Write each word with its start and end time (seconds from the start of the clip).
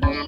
Thank 0.00 0.27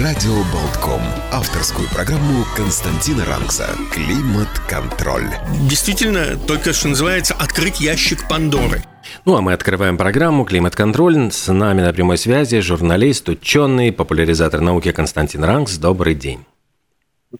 Радио 0.00 0.34
Болтком. 0.52 1.00
Авторскую 1.32 1.88
программу 1.88 2.44
Константина 2.54 3.24
Ранкса 3.24 3.66
«Климат-контроль». 3.94 5.30
Действительно, 5.70 6.36
только 6.46 6.74
что 6.74 6.88
называется 6.88 7.32
«Открыть 7.32 7.80
ящик 7.80 8.28
Пандоры». 8.28 8.82
Ну 9.24 9.36
а 9.36 9.40
мы 9.40 9.54
открываем 9.54 9.96
программу 9.96 10.44
«Климат-контроль». 10.44 11.32
С 11.32 11.50
нами 11.50 11.80
на 11.80 11.94
прямой 11.94 12.18
связи 12.18 12.60
журналист, 12.60 13.26
ученый, 13.30 13.90
популяризатор 13.90 14.60
науки 14.60 14.92
Константин 14.92 15.42
Ранкс. 15.42 15.78
Добрый 15.78 16.14
день. 16.14 16.44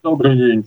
Добрый 0.03 0.37
день. 0.37 0.67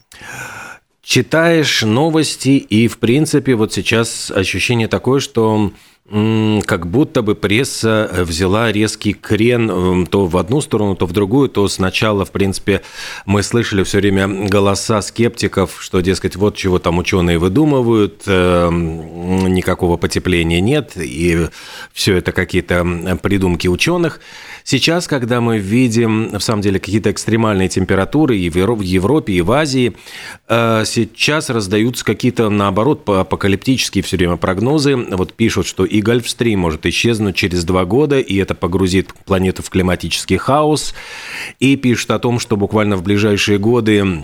Читаешь 1.09 1.81
новости, 1.81 2.49
и, 2.49 2.87
в 2.87 2.99
принципе, 2.99 3.55
вот 3.55 3.73
сейчас 3.73 4.29
ощущение 4.29 4.87
такое, 4.87 5.19
что 5.19 5.71
как 6.07 6.85
будто 6.85 7.23
бы 7.23 7.33
пресса 7.33 8.07
взяла 8.11 8.71
резкий 8.71 9.13
крен 9.13 10.05
то 10.05 10.27
в 10.27 10.37
одну 10.37 10.61
сторону, 10.61 10.95
то 10.95 11.07
в 11.07 11.11
другую, 11.11 11.49
то 11.49 11.67
сначала, 11.67 12.25
в 12.25 12.31
принципе, 12.31 12.83
мы 13.25 13.41
слышали 13.41 13.81
все 13.81 13.97
время 13.97 14.27
голоса 14.47 15.01
скептиков, 15.01 15.77
что, 15.79 16.01
дескать, 16.01 16.35
вот 16.35 16.55
чего 16.55 16.77
там 16.77 16.99
ученые 16.99 17.39
выдумывают, 17.39 18.21
э, 18.27 18.69
никакого 18.71 19.97
потепления 19.97 20.61
нет, 20.61 20.91
и 20.95 21.47
все 21.91 22.17
это 22.17 22.33
какие-то 22.33 23.17
придумки 23.23 23.67
ученых. 23.67 24.19
Сейчас, 24.70 25.08
когда 25.08 25.42
мы 25.42 25.58
видим, 25.58 26.38
в 26.38 26.42
самом 26.42 26.62
деле, 26.62 26.80
какие-то 26.80 27.09
экстремальные 27.09 27.70
температуры 27.70 28.38
и 28.38 28.52
в 28.52 28.81
Европе, 28.81 29.34
и 29.34 29.42
в 29.42 29.52
Азии, 29.52 29.95
э, 30.48 30.84
сейчас 30.86 31.50
раздаются 31.50 32.06
какие-то, 32.06 32.52
наоборот, 32.52 33.02
апокалиптические 33.09 34.03
все 34.03 34.17
время 34.17 34.38
прогнозы. 34.38 34.95
Вот 34.95 35.34
пишут, 35.34 35.66
что 35.66 35.86
и 35.86 36.03
Гольфстрим 36.03 36.59
может 36.59 36.86
исчезнуть 36.86 37.36
через 37.36 37.64
два 37.64 37.84
года, 37.84 38.20
и 38.20 38.38
это 38.38 38.53
погрузит 38.53 39.12
планету 39.25 39.64
в 39.64 39.72
климатический 39.72 40.38
хаос. 40.38 40.94
И 41.59 41.75
пишут 41.75 42.12
о 42.12 42.20
том, 42.20 42.38
что 42.38 42.56
буквально 42.56 42.95
в 42.95 43.02
ближайшие 43.02 43.58
годы 43.58 44.23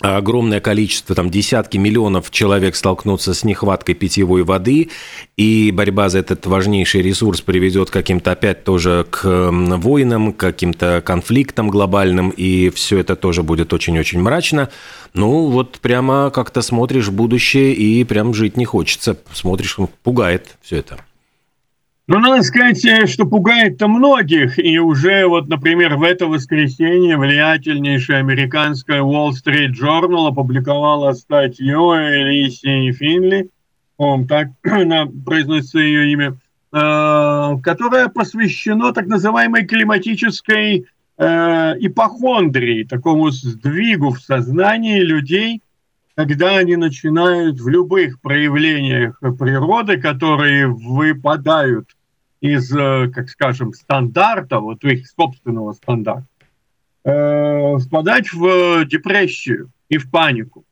огромное 0.00 0.60
количество, 0.60 1.14
там 1.14 1.30
десятки 1.30 1.76
миллионов 1.76 2.30
человек 2.30 2.76
столкнутся 2.76 3.32
с 3.34 3.44
нехваткой 3.44 3.94
питьевой 3.94 4.42
воды, 4.42 4.90
и 5.36 5.70
борьба 5.72 6.08
за 6.08 6.18
этот 6.18 6.46
важнейший 6.46 7.02
ресурс 7.02 7.40
приведет 7.40 7.90
каким-то 7.90 8.32
опять 8.32 8.64
тоже 8.64 9.06
к 9.08 9.50
войнам, 9.50 10.32
к 10.32 10.36
каким-то 10.36 11.02
конфликтам 11.04 11.68
глобальным, 11.68 12.30
и 12.30 12.70
все 12.70 12.98
это 12.98 13.16
тоже 13.16 13.42
будет 13.42 13.72
очень-очень 13.72 14.20
мрачно. 14.20 14.68
Ну, 15.14 15.46
вот 15.46 15.78
прямо 15.78 16.30
как-то 16.30 16.60
смотришь 16.60 17.08
в 17.08 17.12
будущее, 17.12 17.72
и 17.72 18.02
прям 18.04 18.34
жить 18.34 18.56
не 18.56 18.64
хочется. 18.64 19.16
Смотришь, 19.32 19.78
пугает 20.02 20.56
все 20.62 20.78
это. 20.78 20.98
Ну, 22.06 22.18
надо 22.18 22.42
сказать, 22.42 22.84
э, 22.84 23.06
что 23.06 23.24
пугает-то 23.24 23.88
многих. 23.88 24.58
И 24.58 24.78
уже 24.78 25.26
вот, 25.26 25.48
например, 25.48 25.96
в 25.96 26.02
это 26.02 26.26
воскресенье 26.26 27.16
влиятельнейшая 27.16 28.18
американская 28.18 29.00
Wall 29.00 29.30
Street 29.30 29.70
Journal 29.72 30.28
опубликовала 30.28 31.14
статью 31.14 31.94
Элисии 31.94 32.92
Финли, 32.92 33.48
он 33.96 34.26
так 34.26 34.48
произносится 34.62 35.78
ее 35.78 36.12
имя, 36.12 36.36
э, 36.72 37.58
которая 37.62 38.08
посвящена 38.08 38.92
так 38.92 39.06
называемой 39.06 39.64
климатической 39.64 40.84
э, 41.16 41.74
ипохондрии, 41.78 42.84
такому 42.84 43.30
сдвигу 43.30 44.10
в 44.10 44.20
сознании 44.20 45.00
людей, 45.00 45.62
когда 46.14 46.56
они 46.56 46.76
начинают 46.76 47.60
в 47.60 47.68
любых 47.68 48.20
проявлениях 48.20 49.18
природы, 49.20 50.00
которые 50.00 50.68
выпадают 50.68 51.88
из, 52.40 52.74
э, 52.76 53.08
как 53.12 53.28
скажем, 53.28 53.72
стандарта, 53.72 54.60
вот 54.60 54.84
их 54.84 55.06
собственного 55.08 55.72
стандарта, 55.72 56.26
э, 57.04 57.78
впадать 57.78 58.32
в 58.32 58.84
депрессию 58.84 59.70
и 59.88 59.98
в 59.98 60.10
панику. 60.10 60.64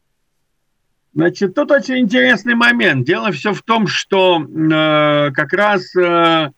Значит, 1.14 1.54
тут 1.54 1.70
очень 1.70 1.98
интересный 1.98 2.54
момент. 2.54 3.06
Дело 3.06 3.32
все 3.32 3.52
в 3.52 3.62
том, 3.62 3.86
что 3.86 4.40
э, 4.40 5.30
как 5.32 5.52
раз 5.52 5.94
э, 5.96 6.50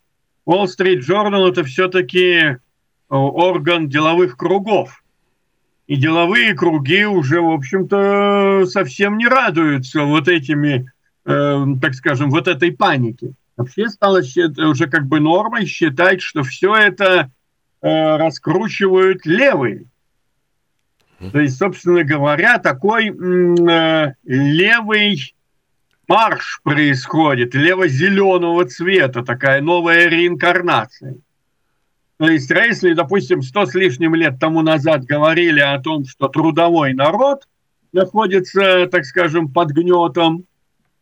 Wall 0.47 0.67
Street 0.67 1.01
Journal 1.01 1.49
это 1.49 1.65
все-таки 1.65 2.35
э, 2.35 2.59
орган 3.09 3.89
деловых 3.89 4.37
кругов. 4.37 5.04
И 5.87 5.97
деловые 5.97 6.55
круги 6.55 7.05
уже, 7.05 7.41
в 7.41 7.51
общем-то, 7.51 8.65
совсем 8.67 9.19
не 9.19 9.27
радуются 9.27 10.03
вот 10.05 10.29
этими, 10.29 10.91
э, 11.27 11.65
так 11.81 11.95
скажем, 11.95 12.31
вот 12.31 12.49
этой 12.49 12.73
панике. 12.73 13.33
Вообще 13.57 13.89
стало 13.89 14.21
уже 14.21 14.87
как 14.89 15.07
бы 15.07 15.21
нормой 15.21 15.67
считать, 15.67 16.23
что 16.23 16.43
все 16.43 16.75
это 16.75 17.31
э, 17.83 18.17
раскручивают 18.17 19.27
левые. 19.27 19.85
То 21.33 21.41
есть, 21.41 21.59
собственно 21.59 22.03
говоря, 22.03 22.59
такой 22.59 23.09
э, 23.09 24.13
левый 24.25 25.35
марш 26.09 26.61
происходит, 26.63 27.55
лево-зеленого 27.55 28.65
цвета, 28.67 29.23
такая 29.23 29.61
новая 29.61 30.09
реинкарнация. 30.09 31.17
То 32.19 32.29
есть, 32.29 32.49
если, 32.51 32.93
допустим, 32.93 33.43
сто 33.43 33.67
с 33.67 33.75
лишним 33.75 34.15
лет 34.15 34.39
тому 34.39 34.63
назад 34.63 35.05
говорили 35.05 35.61
о 35.61 35.81
том, 35.81 36.05
что 36.05 36.29
трудовой 36.29 36.95
народ 36.95 37.49
находится, 37.93 38.87
так 38.87 39.05
скажем, 39.05 39.49
под 39.53 39.71
гнетом 39.71 40.45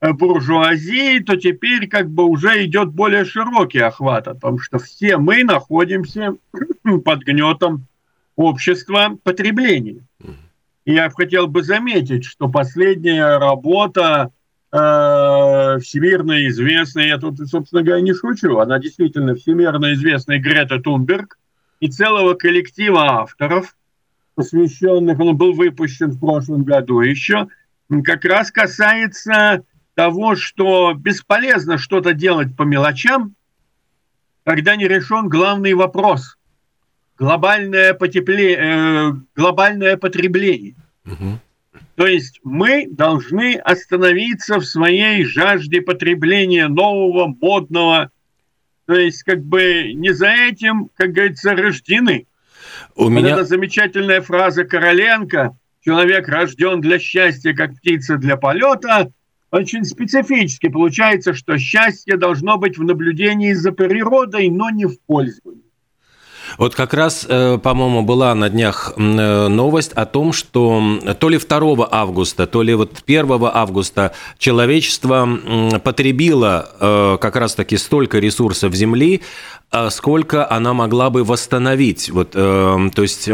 э, 0.00 0.12
буржуазии, 0.12 1.19
то 1.21 1.37
теперь 1.37 1.89
как 1.89 2.09
бы 2.11 2.25
уже 2.25 2.65
идет 2.65 2.93
более 2.93 3.25
широкий 3.25 3.81
охват 3.81 4.27
о 4.28 4.34
том, 4.34 4.59
что 4.59 4.78
все 4.78 5.19
мы 5.19 5.45
находимся 5.45 6.34
под 7.05 7.21
гнетом 7.21 7.87
общества 8.37 9.19
потребления. 9.23 10.05
И 10.84 10.94
я 10.94 11.11
хотел 11.11 11.47
бы 11.47 11.62
заметить, 11.62 12.25
что 12.25 12.49
последняя 12.49 13.39
работа 13.39 14.31
э, 14.73 14.77
всемирно 15.78 16.47
известной, 16.49 17.09
я 17.09 17.19
тут, 17.19 17.38
собственно 17.49 17.83
говоря, 17.83 18.00
не 18.00 18.15
шучу, 18.15 18.59
она 18.59 18.78
действительно 18.78 19.34
всемирно 19.34 19.93
известная 19.94 20.38
Грета 20.38 20.81
Тунберг 20.81 21.38
и 21.81 21.88
целого 21.88 22.34
коллектива 22.34 23.22
авторов, 23.22 23.77
посвященных, 24.34 25.21
он 25.21 25.37
был 25.37 25.53
выпущен 25.53 26.11
в 26.11 26.21
прошлом 26.21 26.65
году 26.65 27.00
еще, 27.00 27.49
как 28.05 28.25
раз 28.25 28.50
касается 28.50 29.65
того, 29.94 30.37
что 30.37 30.94
бесполезно 30.94 31.78
что-то 31.78 32.15
делать 32.15 32.56
по 32.56 32.62
мелочам, 32.62 33.34
когда 34.44 34.77
не 34.77 34.88
решен 34.88 35.28
главный 35.28 35.75
вопрос– 35.75 36.37
глобальное, 37.19 37.94
потепле... 37.94 38.56
э, 38.56 39.12
глобальное 39.37 39.97
потребление. 39.97 40.75
Угу. 41.06 41.38
То 41.94 42.06
есть 42.06 42.41
мы 42.43 42.87
должны 42.91 43.56
остановиться 43.56 44.59
в 44.59 44.65
своей 44.65 45.25
жажде 45.25 45.81
потребления 45.81 46.69
нового, 46.69 47.27
модного. 47.28 48.10
То 48.87 48.94
есть 48.94 49.22
как 49.22 49.43
бы 49.43 49.93
не 49.94 50.12
за 50.12 50.28
этим, 50.28 50.91
как 50.94 51.12
говорится, 51.12 51.55
рождены. 51.55 52.27
У 52.94 53.05
вот 53.05 53.11
меня... 53.11 53.34
эта 53.34 53.44
замечательная 53.44 54.20
фраза 54.20 54.64
Короленко 54.64 55.56
«Человек 55.85 56.29
рожден 56.29 56.81
для 56.81 56.99
счастья, 56.99 57.55
как 57.55 57.76
птица 57.76 58.17
для 58.17 58.37
полета» 58.37 59.12
очень 59.50 59.85
специфически. 59.85 60.69
Получается, 60.69 61.35
что 61.35 61.58
счастье 61.58 62.17
должно 62.17 62.56
быть 62.56 62.79
в 62.79 62.85
наблюдении 62.85 63.52
за 63.52 63.70
природой, 63.73 64.49
но 64.49 64.70
не 64.70 64.87
в 64.87 64.99
пользовании. 65.00 65.62
Вот 66.58 66.75
как 66.75 66.94
раз, 66.94 67.26
э, 67.28 67.58
по-моему, 67.58 68.02
была 68.02 68.34
на 68.34 68.49
днях 68.49 68.93
э, 68.96 69.49
новость 69.49 69.93
о 69.93 70.06
том, 70.06 70.32
что 70.32 70.99
то 71.19 71.28
ли 71.28 71.38
2 71.38 71.88
августа, 71.90 72.46
то 72.46 72.62
ли 72.62 72.75
вот 72.75 73.02
1 73.06 73.31
августа 73.52 74.12
человечество 74.38 75.28
потребило 75.82 76.69
э, 76.78 77.19
как 77.20 77.37
раз-таки 77.37 77.76
столько 77.76 78.19
ресурсов 78.19 78.75
Земли, 78.75 79.22
сколько 79.90 80.50
она 80.50 80.75
могла 80.75 81.08
бы 81.08 81.25
восстановить. 81.25 82.10
Вот, 82.10 82.32
то 82.32 82.90
есть 82.96 83.28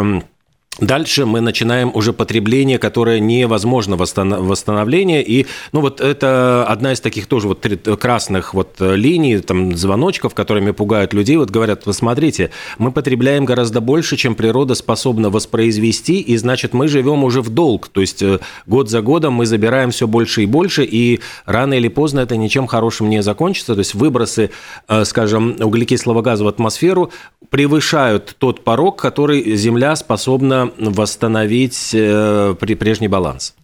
Дальше 0.78 1.26
мы 1.26 1.40
начинаем 1.40 1.90
уже 1.92 2.12
потребление, 2.12 2.78
которое 2.78 3.18
невозможно 3.18 3.96
восстановление. 3.96 5.24
И 5.24 5.46
ну, 5.72 5.80
вот 5.80 6.00
это 6.00 6.64
одна 6.68 6.92
из 6.92 7.00
таких 7.00 7.26
тоже 7.26 7.48
вот 7.48 7.66
красных 8.00 8.54
вот 8.54 8.76
линий, 8.78 9.38
там, 9.38 9.76
звоночков, 9.76 10.34
которыми 10.34 10.70
пугают 10.70 11.12
людей. 11.12 11.36
Вот 11.36 11.50
говорят, 11.50 11.84
вы 11.86 11.92
смотрите, 11.92 12.50
мы 12.78 12.92
потребляем 12.92 13.44
гораздо 13.44 13.80
больше, 13.80 14.16
чем 14.16 14.36
природа 14.36 14.74
способна 14.76 15.30
воспроизвести, 15.30 16.20
и 16.20 16.36
значит, 16.36 16.74
мы 16.74 16.86
живем 16.86 17.24
уже 17.24 17.42
в 17.42 17.48
долг. 17.48 17.88
То 17.88 18.00
есть 18.00 18.22
э, 18.22 18.38
год 18.66 18.88
за 18.88 19.02
годом 19.02 19.34
мы 19.34 19.46
забираем 19.46 19.90
все 19.90 20.06
больше 20.06 20.44
и 20.44 20.46
больше, 20.46 20.84
и 20.84 21.20
рано 21.44 21.74
или 21.74 21.88
поздно 21.88 22.20
это 22.20 22.36
ничем 22.36 22.68
хорошим 22.68 23.10
не 23.10 23.20
закончится. 23.20 23.74
То 23.74 23.80
есть 23.80 23.94
выбросы, 23.94 24.50
э, 24.86 25.04
скажем, 25.04 25.56
углекислого 25.58 26.22
газа 26.22 26.44
в 26.44 26.48
атмосферу 26.48 27.10
превышают 27.50 28.36
тот 28.38 28.62
порог, 28.62 28.96
который 29.00 29.56
Земля 29.56 29.96
способна 29.96 30.67
восстановить 30.76 31.90
э, 31.94 32.54
прежний 32.58 33.08
баланс? 33.08 33.54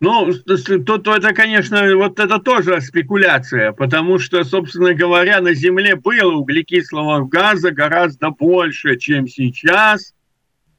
Ну, 0.00 0.32
то, 0.32 0.96
то 0.96 1.14
это, 1.14 1.34
конечно, 1.34 1.94
вот 1.94 2.18
это 2.18 2.38
тоже 2.38 2.80
спекуляция, 2.80 3.72
потому 3.72 4.18
что, 4.18 4.42
собственно 4.44 4.94
говоря, 4.94 5.42
на 5.42 5.52
Земле 5.52 5.94
было 5.94 6.32
углекислого 6.32 7.26
газа 7.26 7.70
гораздо 7.70 8.30
больше, 8.30 8.96
чем 8.96 9.28
сейчас, 9.28 10.14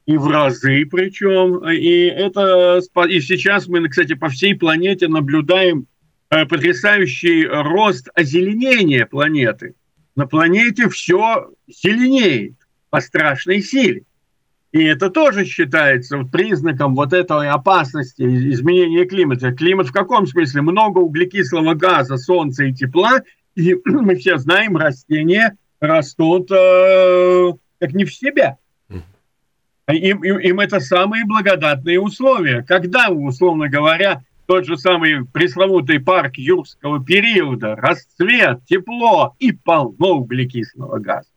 и 0.06 0.16
в 0.16 0.28
разы 0.28 0.86
причем. 0.90 1.68
И 1.70 2.06
это 2.06 2.80
и 3.08 3.20
сейчас 3.20 3.68
мы, 3.68 3.88
кстати, 3.88 4.14
по 4.14 4.28
всей 4.28 4.56
планете 4.56 5.06
наблюдаем 5.06 5.86
э, 6.30 6.44
потрясающий 6.44 7.46
рост 7.46 8.08
озеленения 8.14 9.06
планеты. 9.06 9.76
На 10.16 10.26
планете 10.26 10.88
все 10.88 11.48
зеленеет 11.68 12.54
по 12.90 13.00
страшной 13.00 13.62
силе. 13.62 14.02
И 14.72 14.82
это 14.84 15.10
тоже 15.10 15.44
считается 15.44 16.18
признаком 16.24 16.94
вот 16.94 17.12
этой 17.12 17.50
опасности 17.50 18.22
изменения 18.22 19.04
климата. 19.04 19.52
Климат 19.52 19.88
в 19.88 19.92
каком 19.92 20.26
смысле? 20.26 20.62
Много 20.62 20.98
углекислого 20.98 21.74
газа, 21.74 22.16
солнца 22.16 22.64
и 22.64 22.72
тепла. 22.72 23.20
И 23.54 23.76
мы 23.84 24.16
все 24.16 24.38
знаем, 24.38 24.78
растения 24.78 25.56
растут 25.78 26.50
э, 26.50 27.52
как 27.80 27.92
не 27.92 28.04
в 28.04 28.14
себя. 28.14 28.56
Им, 29.88 30.22
им, 30.22 30.38
им 30.38 30.60
это 30.60 30.80
самые 30.80 31.26
благодатные 31.26 32.00
условия. 32.00 32.64
Когда, 32.66 33.10
условно 33.10 33.68
говоря, 33.68 34.22
тот 34.46 34.64
же 34.64 34.78
самый 34.78 35.26
пресловутый 35.26 36.00
парк 36.00 36.36
юрского 36.36 37.04
периода, 37.04 37.74
расцвет, 37.74 38.64
тепло 38.64 39.34
и 39.38 39.52
полно 39.52 40.18
углекислого 40.18 40.98
газа. 40.98 41.28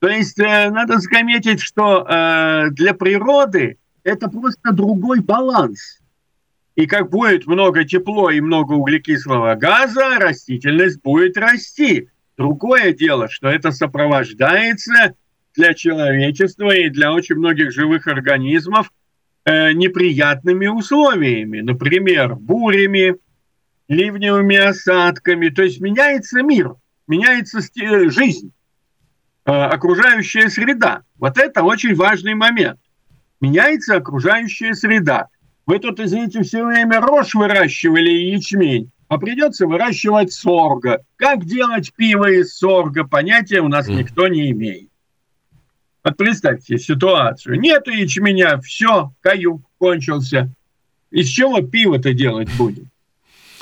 То 0.00 0.08
есть 0.08 0.38
э, 0.38 0.70
надо 0.70 0.98
заметить, 0.98 1.60
что 1.60 2.06
э, 2.08 2.70
для 2.70 2.94
природы 2.94 3.78
это 4.04 4.28
просто 4.28 4.72
другой 4.72 5.20
баланс. 5.20 5.98
И 6.76 6.86
как 6.86 7.10
будет 7.10 7.46
много 7.46 7.84
тепло 7.84 8.30
и 8.30 8.40
много 8.40 8.74
углекислого 8.74 9.56
газа, 9.56 10.18
растительность 10.18 11.02
будет 11.02 11.36
расти. 11.36 12.08
Другое 12.36 12.92
дело, 12.92 13.28
что 13.28 13.48
это 13.48 13.72
сопровождается 13.72 15.14
для 15.56 15.74
человечества 15.74 16.72
и 16.72 16.88
для 16.88 17.12
очень 17.12 17.34
многих 17.34 17.72
живых 17.72 18.06
организмов 18.06 18.92
э, 19.44 19.72
неприятными 19.72 20.68
условиями. 20.68 21.60
Например, 21.60 22.36
бурями, 22.36 23.16
ливневыми 23.88 24.56
осадками. 24.56 25.48
То 25.48 25.64
есть 25.64 25.80
меняется 25.80 26.42
мир, 26.42 26.76
меняется 27.08 27.58
жизнь. 28.10 28.52
Э, 29.48 29.64
окружающая 29.64 30.50
среда. 30.50 31.04
Вот 31.18 31.38
это 31.38 31.62
очень 31.62 31.94
важный 31.94 32.34
момент. 32.34 32.78
Меняется 33.40 33.96
окружающая 33.96 34.74
среда. 34.74 35.28
Вы 35.64 35.78
тут, 35.78 36.00
извините, 36.00 36.42
все 36.42 36.66
время 36.66 37.00
рожь 37.00 37.34
выращивали 37.34 38.10
и 38.10 38.32
ячмень, 38.32 38.90
а 39.08 39.16
придется 39.16 39.66
выращивать 39.66 40.34
сорга. 40.34 41.02
Как 41.16 41.46
делать 41.46 41.94
пиво 41.94 42.30
из 42.30 42.58
сорга, 42.58 43.04
понятия 43.04 43.60
у 43.60 43.68
нас 43.68 43.88
mm. 43.88 43.94
никто 43.94 44.28
не 44.28 44.50
имеет. 44.50 44.90
Вот 46.04 46.18
представьте 46.18 46.76
ситуацию. 46.76 47.58
Нету 47.58 47.90
ячменя, 47.90 48.60
все, 48.60 49.12
каюк 49.20 49.62
кончился. 49.78 50.50
Из 51.10 51.26
чего 51.26 51.62
пиво-то 51.62 52.12
делать 52.12 52.54
будем? 52.58 52.90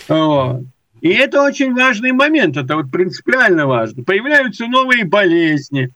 Вот. 0.09 0.65
И 1.01 1.09
это 1.11 1.43
очень 1.43 1.75
важный 1.75 2.13
момент, 2.13 2.57
это 2.57 2.77
вот 2.77 2.91
принципиально 2.91 3.67
важно. 3.67 4.03
Появляются 4.03 4.67
новые 4.67 5.05
болезни. 5.05 5.91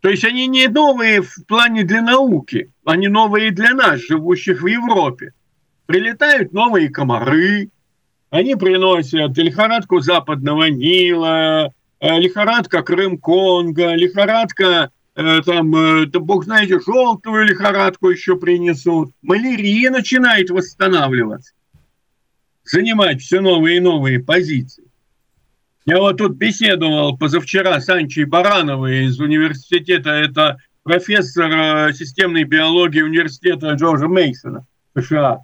То 0.00 0.08
есть 0.08 0.24
они 0.24 0.46
не 0.46 0.68
новые 0.68 1.22
в 1.22 1.46
плане 1.46 1.84
для 1.84 2.02
науки, 2.02 2.70
они 2.84 3.08
новые 3.08 3.50
для 3.50 3.74
нас, 3.74 4.00
живущих 4.00 4.62
в 4.62 4.66
Европе. 4.66 5.32
Прилетают 5.86 6.52
новые 6.52 6.88
комары, 6.88 7.70
они 8.30 8.54
приносят 8.56 9.36
лихорадку 9.36 10.00
западного 10.00 10.64
Нила, 10.64 11.72
э, 12.00 12.18
лихорадка 12.18 12.82
Крым-Конго, 12.82 13.94
лихорадка, 13.94 14.90
э, 15.14 15.42
там, 15.42 15.74
э, 15.74 16.06
да 16.06 16.20
бог 16.20 16.44
знаете, 16.44 16.80
желтую 16.80 17.46
лихорадку 17.46 18.10
еще 18.10 18.36
принесут. 18.36 19.12
Малярия 19.22 19.90
начинает 19.90 20.50
восстанавливаться 20.50 21.52
занимать 22.64 23.20
все 23.20 23.40
новые 23.40 23.76
и 23.76 23.80
новые 23.80 24.18
позиции. 24.18 24.84
Я 25.86 25.98
вот 25.98 26.16
тут 26.16 26.36
беседовал 26.36 27.16
позавчера 27.16 27.78
с 27.78 27.88
Анчей 27.88 28.24
Барановой 28.24 29.04
из 29.04 29.20
университета, 29.20 30.10
это 30.10 30.58
профессор 30.82 31.50
э, 31.52 31.92
системной 31.92 32.44
биологии 32.44 33.02
университета 33.02 33.72
Джорджа 33.72 34.08
Мейсона 34.08 34.66
США. 34.96 35.40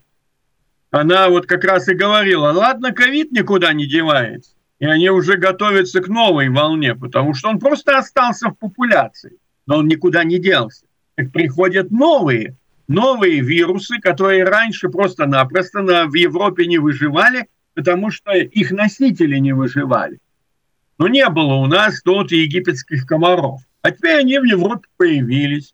Она 0.90 1.28
вот 1.28 1.46
как 1.46 1.64
раз 1.64 1.88
и 1.88 1.94
говорила, 1.94 2.52
ладно, 2.52 2.92
ковид 2.92 3.32
никуда 3.32 3.72
не 3.74 3.86
девается, 3.86 4.52
и 4.78 4.86
они 4.86 5.10
уже 5.10 5.36
готовятся 5.36 6.00
к 6.00 6.08
новой 6.08 6.48
волне, 6.48 6.94
потому 6.94 7.34
что 7.34 7.50
он 7.50 7.58
просто 7.58 7.98
остался 7.98 8.48
в 8.48 8.54
популяции, 8.54 9.36
но 9.66 9.78
он 9.78 9.88
никуда 9.88 10.24
не 10.24 10.38
делся. 10.38 10.86
Так 11.16 11.32
приходят 11.32 11.90
новые, 11.90 12.56
новые 12.90 13.40
вирусы, 13.40 13.98
которые 14.00 14.42
раньше 14.42 14.88
просто-напросто 14.88 15.80
на, 15.80 16.06
в 16.06 16.14
Европе 16.14 16.66
не 16.66 16.78
выживали, 16.78 17.46
потому 17.74 18.10
что 18.10 18.32
их 18.32 18.72
носители 18.72 19.38
не 19.38 19.52
выживали. 19.52 20.18
Но 20.98 21.06
не 21.06 21.26
было 21.28 21.54
у 21.54 21.66
нас 21.66 22.02
тут 22.02 22.32
египетских 22.32 23.06
комаров. 23.06 23.60
А 23.82 23.92
теперь 23.92 24.18
они 24.18 24.38
в 24.40 24.44
Европе 24.44 24.88
появились. 24.96 25.72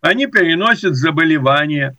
Они 0.00 0.26
переносят 0.26 0.96
заболевания. 0.96 1.96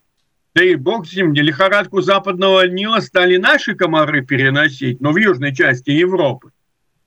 Да 0.54 0.62
и 0.62 0.74
бог 0.74 1.06
с 1.06 1.16
ним, 1.16 1.32
лихорадку 1.32 2.02
западного 2.02 2.66
Нила 2.66 3.00
стали 3.00 3.38
наши 3.38 3.74
комары 3.74 4.22
переносить, 4.22 5.00
но 5.00 5.12
в 5.12 5.16
южной 5.16 5.54
части 5.54 5.90
Европы. 5.90 6.50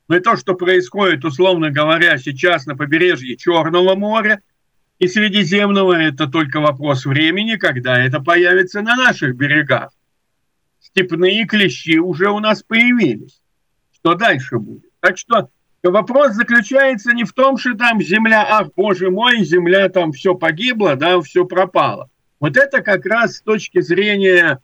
Но 0.07 0.17
и 0.17 0.21
то, 0.21 0.37
что 0.37 0.55
происходит, 0.55 1.23
условно 1.23 1.69
говоря, 1.69 2.17
сейчас 2.17 2.65
на 2.65 2.75
побережье 2.75 3.37
Черного 3.37 3.93
моря– 3.93 4.41
и 4.99 5.07
Средиземного 5.07 5.93
это 5.93 6.27
только 6.27 6.59
вопрос 6.59 7.05
времени, 7.05 7.55
когда 7.55 7.99
это 7.99 8.19
появится 8.19 8.81
на 8.81 8.95
наших 8.95 9.35
берегах. 9.35 9.91
Степные 10.79 11.45
клещи 11.45 11.97
уже 11.97 12.29
у 12.29 12.39
нас 12.39 12.63
появились. 12.63 13.41
Что 13.93 14.15
дальше 14.15 14.59
будет? 14.59 14.91
Так 14.99 15.17
что 15.17 15.49
вопрос 15.81 16.33
заключается 16.33 17.11
не 17.13 17.23
в 17.23 17.33
том, 17.33 17.57
что 17.57 17.73
там 17.75 18.01
земля, 18.01 18.45
ах, 18.47 18.69
боже 18.75 19.09
мой, 19.09 19.43
земля 19.43 19.89
там 19.89 20.11
все 20.11 20.35
погибло, 20.35 20.95
да, 20.95 21.19
все 21.21 21.45
пропало. 21.45 22.09
Вот 22.39 22.57
это 22.57 22.81
как 22.81 23.05
раз 23.05 23.37
с 23.37 23.41
точки 23.41 23.81
зрения 23.81 24.59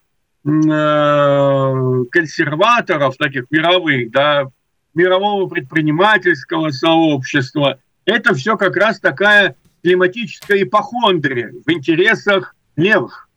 э, 0.46 2.06
консерваторов 2.12 3.18
таких 3.18 3.46
мировых, 3.50 4.12
да, 4.12 4.48
мирового 4.94 5.48
предпринимательского 5.48 6.72
сообщества, 6.72 7.80
это 8.06 8.34
все 8.34 8.58
как 8.58 8.76
раз 8.76 9.00
такая 9.00 9.56
климатическая 9.82 10.64
ипохондрия 10.64 11.52
в 11.66 11.72
интересах 11.72 12.56
левых. 12.76 13.30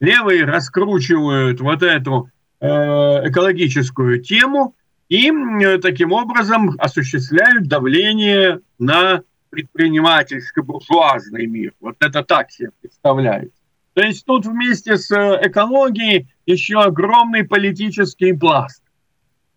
Левые 0.00 0.44
раскручивают 0.44 1.60
вот 1.60 1.82
эту 1.82 2.30
э, 2.60 2.66
экологическую 2.66 4.22
тему 4.22 4.74
и 5.08 5.30
э, 5.30 5.78
таким 5.78 6.12
образом 6.12 6.74
осуществляют 6.78 7.68
давление 7.68 8.60
на 8.78 9.22
предпринимательско-буржуазный 9.50 11.46
мир. 11.46 11.72
Вот 11.80 11.96
это 12.00 12.22
так 12.22 12.50
себе 12.50 12.70
представляется. 12.80 13.56
То 13.94 14.02
есть 14.02 14.26
тут 14.26 14.44
вместе 14.44 14.98
с 14.98 15.10
экологией 15.10 16.28
еще 16.44 16.82
огромный 16.82 17.44
политический 17.44 18.34
пласт. 18.34 18.82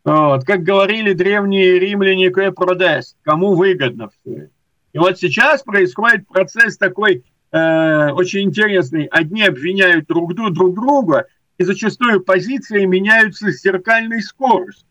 Вот. 0.06 0.46
Как 0.46 0.64
говорили 0.64 1.12
древние 1.12 1.78
римляне, 1.78 2.32
продест, 2.32 3.18
кому 3.24 3.56
выгодно 3.56 4.10
все 4.10 4.36
это. 4.44 4.52
И 4.94 4.98
вот 4.98 5.20
сейчас 5.20 5.64
происходит 5.64 6.28
процесс 6.28 6.78
такой 6.78 7.24
э, 7.52 8.10
очень 8.12 8.42
интересный. 8.42 9.06
Одни 9.06 9.44
обвиняют 9.44 10.08
друг, 10.08 10.34
друг 10.34 10.76
друга, 10.76 11.28
и 11.58 11.64
зачастую 11.64 12.22
позиции 12.22 12.86
меняются 12.86 13.52
с 13.52 13.62
зеркальной 13.62 14.22
скоростью. 14.22 14.88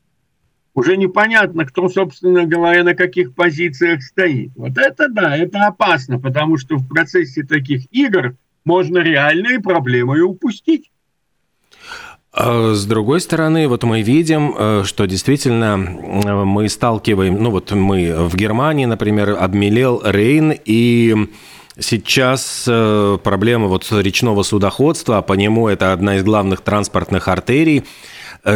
уже 0.74 0.96
непонятно, 0.96 1.64
кто, 1.64 1.88
собственно 1.88 2.44
говоря, 2.44 2.84
на 2.84 2.94
каких 2.94 3.34
позициях 3.34 4.02
стоит. 4.02 4.52
Вот 4.54 4.76
это 4.76 5.08
да, 5.08 5.36
это 5.36 5.66
опасно, 5.66 6.20
потому 6.20 6.56
что 6.56 6.76
в 6.76 6.86
процессе 6.86 7.42
таких 7.42 7.86
игр 7.90 8.36
можно 8.64 8.98
реальные 8.98 9.60
проблемы 9.60 10.18
и 10.18 10.20
упустить. 10.20 10.90
А 12.32 12.74
с 12.74 12.84
другой 12.84 13.20
стороны, 13.20 13.68
вот 13.68 13.84
мы 13.84 14.02
видим, 14.02 14.54
э, 14.56 14.82
что 14.84 15.06
действительно 15.06 15.78
э, 15.78 16.44
мы 16.44 16.68
сталкиваем, 16.68 17.42
ну 17.42 17.50
вот 17.50 17.72
мы 17.72 18.28
в 18.28 18.36
Германии, 18.36 18.84
например, 18.84 19.36
обмелел 19.40 20.02
Рейн, 20.04 20.54
и 20.64 21.16
сейчас 21.80 22.64
э, 22.68 23.18
проблема 23.22 23.68
вот 23.68 23.86
речного 23.90 24.42
судоходства, 24.42 25.18
а 25.18 25.22
по 25.22 25.32
нему 25.32 25.68
это 25.68 25.92
одна 25.92 26.16
из 26.16 26.22
главных 26.22 26.60
транспортных 26.60 27.28
артерий, 27.28 27.84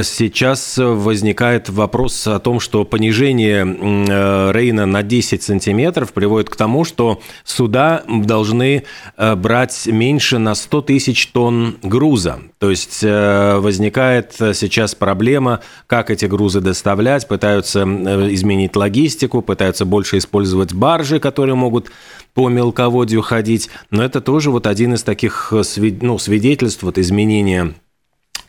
сейчас 0.02 0.78
возникает 0.78 1.68
вопрос 1.68 2.26
о 2.26 2.38
том, 2.38 2.60
что 2.60 2.84
понижение 2.84 3.64
э, 3.64 4.52
Рейна 4.52 4.86
на 4.86 5.02
10 5.02 5.42
сантиметров 5.42 6.12
приводит 6.12 6.50
к 6.50 6.56
тому, 6.56 6.84
что 6.84 7.20
суда 7.44 8.02
должны 8.08 8.84
э, 9.16 9.34
брать 9.34 9.86
меньше 9.86 10.38
на 10.38 10.54
100 10.54 10.82
тысяч 10.82 11.26
тонн 11.28 11.76
груза. 11.82 12.40
То 12.58 12.70
есть 12.70 13.02
возникает 13.02 14.34
сейчас 14.34 14.94
проблема, 14.94 15.60
как 15.86 16.10
эти 16.10 16.26
грузы 16.26 16.60
доставлять, 16.60 17.26
пытаются 17.26 17.82
изменить 17.82 18.76
логистику, 18.76 19.42
пытаются 19.42 19.84
больше 19.84 20.18
использовать 20.18 20.72
баржи, 20.72 21.18
которые 21.18 21.56
могут 21.56 21.90
по 22.34 22.48
мелководью 22.48 23.22
ходить. 23.22 23.70
Но 23.90 24.02
это 24.02 24.20
тоже 24.20 24.50
вот 24.50 24.66
один 24.66 24.94
из 24.94 25.02
таких 25.02 25.52
ну, 25.52 26.18
свидетельств 26.18 26.82
вот 26.82 26.98
изменения 26.98 27.74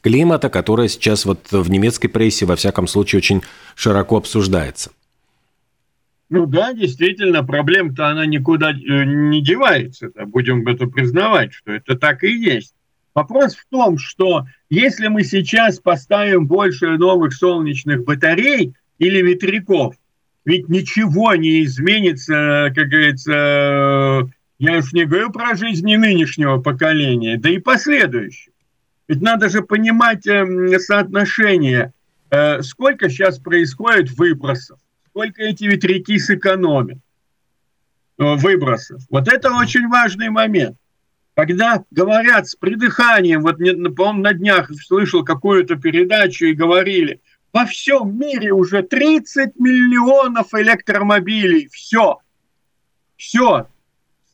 климата, 0.03 0.49
которая 0.49 0.89
сейчас 0.89 1.25
вот 1.25 1.51
в 1.51 1.69
немецкой 1.71 2.09
прессе, 2.09 2.45
во 2.45 2.55
всяком 2.55 2.87
случае, 2.87 3.17
очень 3.17 3.41
широко 3.75 4.17
обсуждается. 4.17 4.91
Ну 6.29 6.45
да, 6.45 6.73
действительно, 6.73 7.43
проблема-то 7.43 8.07
она 8.07 8.25
никуда 8.25 8.71
э, 8.71 9.03
не 9.05 9.41
девается, 9.41 10.07
-то. 10.07 10.25
будем 10.25 10.67
это 10.67 10.87
признавать, 10.87 11.53
что 11.53 11.71
это 11.71 11.95
так 11.95 12.23
и 12.23 12.31
есть. 12.31 12.73
Вопрос 13.13 13.55
в 13.55 13.65
том, 13.69 13.97
что 13.97 14.47
если 14.69 15.07
мы 15.07 15.23
сейчас 15.23 15.79
поставим 15.79 16.47
больше 16.47 16.97
новых 16.97 17.33
солнечных 17.33 18.03
батарей 18.03 18.73
или 18.97 19.21
ветряков, 19.21 19.95
ведь 20.45 20.67
ничего 20.67 21.35
не 21.35 21.63
изменится, 21.63 22.71
как 22.75 22.87
говорится, 22.89 24.31
я 24.57 24.77
уж 24.77 24.91
не 24.93 25.05
говорю 25.05 25.31
про 25.31 25.55
жизни 25.55 25.95
нынешнего 25.95 26.57
поколения, 26.57 27.37
да 27.37 27.49
и 27.49 27.59
последующего. 27.59 28.52
Ведь 29.07 29.21
надо 29.21 29.49
же 29.49 29.61
понимать 29.61 30.25
э, 30.27 30.79
соотношение, 30.79 31.93
э, 32.29 32.61
сколько 32.61 33.09
сейчас 33.09 33.39
происходит 33.39 34.11
выбросов, 34.11 34.79
сколько 35.09 35.41
эти 35.41 35.65
ветряки 35.65 36.17
сэкономят? 36.17 36.99
Э, 38.17 38.35
выбросов. 38.35 39.01
Вот 39.09 39.27
это 39.27 39.53
очень 39.55 39.87
важный 39.87 40.29
момент. 40.29 40.77
Когда 41.35 41.83
говорят 41.89 42.47
с 42.47 42.55
придыханием, 42.55 43.41
вот, 43.41 43.57
по 43.95 44.13
на 44.13 44.33
днях 44.33 44.71
слышал 44.85 45.23
какую-то 45.23 45.77
передачу 45.77 46.45
и 46.45 46.53
говорили, 46.53 47.21
во 47.51 47.65
всем 47.65 48.17
мире 48.17 48.51
уже 48.51 48.83
30 48.83 49.55
миллионов 49.59 50.53
электромобилей, 50.53 51.69
все, 51.69 52.19
все, 53.17 53.67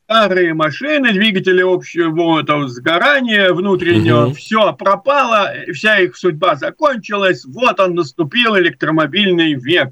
старые 0.10 0.56
машины, 0.56 1.14
двигатели 1.14 1.62
общего 1.62 2.40
этого 2.40 2.68
сгорания 2.68 3.54
внутреннего, 3.54 4.26
угу. 4.26 4.34
все 4.34 4.74
пропало, 4.74 5.54
вся 5.72 6.00
их 6.00 6.18
судьба 6.18 6.56
закончилась, 6.56 7.46
вот 7.46 7.80
он 7.80 7.94
наступил 7.94 8.58
электромобильный 8.58 9.54
век. 9.54 9.92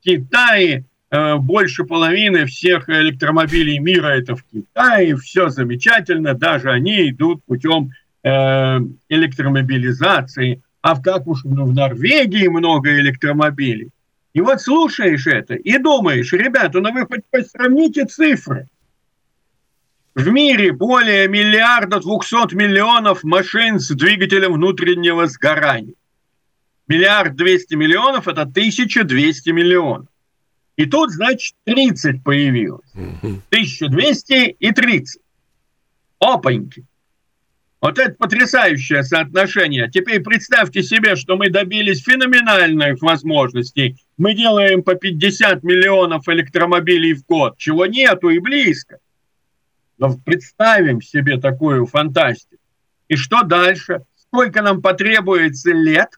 В 0.00 0.04
Китае 0.04 0.84
э, 1.10 1.36
больше 1.36 1.84
половины 1.84 2.44
всех 2.44 2.90
электромобилей 2.90 3.78
мира 3.78 4.08
это 4.08 4.36
в 4.36 4.44
Китае, 4.44 5.16
все 5.16 5.48
замечательно, 5.48 6.34
даже 6.34 6.70
они 6.70 7.08
идут 7.08 7.42
путем 7.46 7.92
э, 8.22 8.80
электромобилизации, 9.08 10.62
а 10.82 10.94
в 10.94 11.00
как 11.00 11.26
уж 11.26 11.42
ну, 11.44 11.64
в 11.64 11.72
Норвегии 11.72 12.48
много 12.48 13.00
электромобилей. 13.00 13.88
И 14.34 14.42
вот 14.42 14.60
слушаешь 14.60 15.26
это 15.26 15.54
и 15.54 15.78
думаешь, 15.78 16.34
ребята, 16.34 16.80
ну 16.80 16.92
вы 16.92 17.06
хоть 17.06 17.22
сравните 17.50 18.04
цифры. 18.04 18.68
В 20.14 20.28
мире 20.28 20.70
более 20.70 21.26
миллиарда 21.26 21.98
двухсот 21.98 22.52
миллионов 22.52 23.24
машин 23.24 23.80
с 23.80 23.88
двигателем 23.88 24.52
внутреннего 24.52 25.26
сгорания. 25.26 25.94
Миллиард 26.86 27.34
двести 27.34 27.74
миллионов– 27.74 28.28
это 28.28 28.42
1200 28.42 29.50
миллионов. 29.50 30.06
И 30.76 30.86
тут, 30.86 31.10
значит, 31.10 31.56
30 31.64 32.22
появилось. 32.22 32.88
1200 32.92 34.56
и 34.58 34.70
30. 34.70 35.20
Опаньки. 36.20 36.84
Вот 37.80 37.98
это 37.98 38.14
потрясающее 38.14 39.02
соотношение. 39.02 39.90
Теперь 39.90 40.22
представьте 40.22 40.84
себе, 40.84 41.16
что 41.16 41.36
мы 41.36 41.50
добились 41.50 42.04
феноменальных 42.04 43.02
возможностей. 43.02 43.96
Мы 44.16 44.34
делаем 44.34 44.84
по 44.84 44.94
50 44.94 45.64
миллионов 45.64 46.28
электромобилей 46.28 47.14
в 47.14 47.26
год, 47.26 47.58
чего 47.58 47.86
нету 47.86 48.30
и 48.30 48.38
близко. 48.38 48.98
Но 49.98 50.16
представим 50.16 51.00
себе 51.00 51.38
такую 51.38 51.86
фантастику. 51.86 52.62
И 53.08 53.16
что 53.16 53.42
дальше? 53.42 54.02
Сколько 54.16 54.62
нам 54.62 54.82
потребуется 54.82 55.70
лет, 55.70 56.10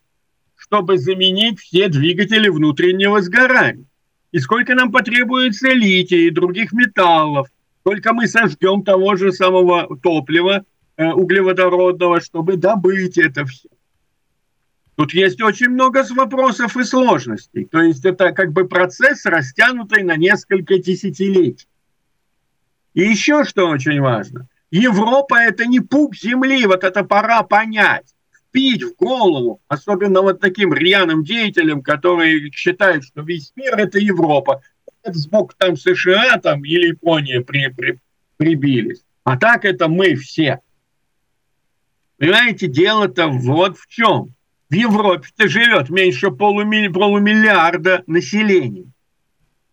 чтобы 0.57 0.99
заменить 0.99 1.61
все 1.61 1.89
двигатели 1.89 2.49
внутреннего 2.49 3.21
сгорания? 3.21 3.85
И 4.33 4.39
сколько 4.39 4.75
нам 4.75 4.91
потребуется 4.91 5.69
лития 5.69 6.21
и 6.21 6.31
других 6.31 6.73
металлов? 6.73 7.49
Сколько 7.81 8.13
мы 8.13 8.27
сожгем 8.27 8.83
того 8.83 9.17
же 9.17 9.33
самого 9.33 9.97
топлива 9.99 10.65
э, 10.97 11.07
углеводородного, 11.13 12.21
чтобы 12.21 12.57
добыть 12.57 13.19
это 13.19 13.45
все? 13.45 13.69
Тут 14.97 15.13
есть 15.13 15.43
очень 15.43 15.69
много 15.69 16.05
вопросов 16.11 16.77
и 16.77 16.85
сложностей. 16.85 17.67
То 17.67 17.83
есть 17.83 18.05
это 18.05 18.33
как 18.33 18.53
бы 18.53 18.67
процесс, 18.67 19.27
растянутый 19.27 20.03
на 20.03 20.17
несколько 20.17 20.79
десятилетий. 20.79 21.69
И 22.97 23.03
еще 23.03 23.45
что 23.45 23.69
очень 23.69 24.01
важно. 24.01 24.49
Европа– 24.71 25.35
это 25.41 25.67
не 25.67 25.81
пуп 25.81 26.17
земли, 26.17 26.65
вот 26.65 26.83
это 26.83 27.05
пора 27.05 27.43
понять. 27.43 28.07
Впить 28.49 28.83
в 28.83 28.97
голову, 28.97 29.61
особенно 29.69 30.23
вот 30.23 30.41
таким 30.41 30.73
рьяным 30.73 31.23
деятелям, 31.23 31.83
которые 31.83 32.51
считают, 32.53 33.05
что 33.05 33.21
весь 33.21 33.53
мир– 33.55 33.75
это 33.79 33.99
Европа. 33.99 34.63
Сбоку 35.05 35.53
там 35.59 35.77
США 35.77 36.39
там, 36.39 36.65
или 36.65 36.89
Япония 36.89 37.43
при, 37.43 37.69
при, 37.69 37.99
прибились. 38.39 39.03
А 39.25 39.37
так 39.37 39.67
это 39.67 39.89
мы 39.89 40.15
все. 40.15 40.61
Понимаете, 42.17 42.67
дело-то 42.67 43.29
вот 43.29 43.77
в 43.77 43.89
чем. 43.89 44.33
В 44.71 44.75
Европе-то 44.75 45.49
живет 45.49 45.91
меньше 45.91 46.31
полумиллиарда 46.31 48.05
населения 48.07 48.87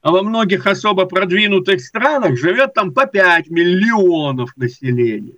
а 0.03 0.11
во 0.11 0.21
многих 0.21 0.67
особо 0.67 1.05
продвинутых 1.05 1.81
странах 1.81 2.37
живет 2.37 2.73
там 2.73 2.93
по 2.93 3.05
5 3.05 3.49
миллионов 3.49 4.55
населения. 4.57 5.37